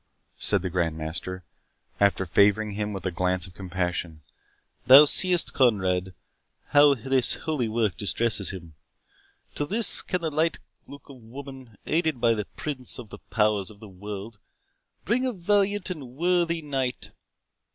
[0.39, 1.43] said the Grand Master,
[1.99, 4.23] after favouring him with a glance of compassion.
[4.87, 6.15] "Thou seest, Conrade,
[6.69, 8.73] how this holy work distresses him.
[9.53, 13.69] To this can the light look of woman, aided by the Prince of the Powers
[13.69, 14.39] of this world,
[15.05, 17.11] bring a valiant and worthy knight!